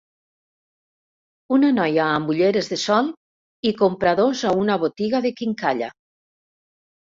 [1.57, 3.13] Una noia amb ulleres de sol
[3.73, 5.95] i compradors a una botiga de quincalla.